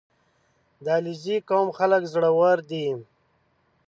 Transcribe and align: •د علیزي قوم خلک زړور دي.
•د 0.83 0.85
علیزي 0.97 1.37
قوم 1.49 1.67
خلک 1.77 2.01
زړور 2.13 2.57
دي. 2.69 2.87